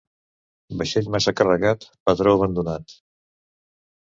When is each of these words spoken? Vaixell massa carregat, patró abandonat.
Vaixell 0.79 1.09
massa 1.15 1.33
carregat, 1.41 1.85
patró 2.09 2.35
abandonat. 2.39 2.97